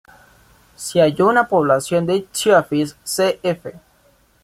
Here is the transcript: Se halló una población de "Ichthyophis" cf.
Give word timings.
Se 0.77 0.99
halló 0.99 1.27
una 1.27 1.47
población 1.47 2.07
de 2.07 2.15
"Ichthyophis" 2.15 2.95
cf. 3.05 3.75